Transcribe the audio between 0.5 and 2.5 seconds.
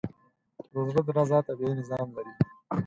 د زړه درزا طبیعي نظام لري.